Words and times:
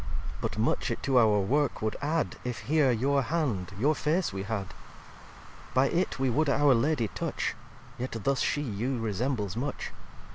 xvii 0.01 0.37
"But 0.41 0.57
much 0.57 0.89
it 0.89 1.03
to 1.03 1.19
our 1.19 1.39
work 1.41 1.79
would 1.83 1.95
add 2.01 2.35
If 2.43 2.61
here 2.61 2.89
your 2.91 3.21
hand, 3.21 3.73
your 3.77 3.93
Face 3.93 4.33
we 4.33 4.41
had: 4.41 4.73
By 5.75 5.89
it 5.89 6.17
we 6.17 6.27
would 6.27 6.49
our 6.49 6.73
Lady 6.73 7.09
touch; 7.09 7.53
Yet 7.99 8.13
thus 8.23 8.41
She 8.41 8.61
you 8.63 8.97
resembles 8.97 9.55
much. 9.55 9.91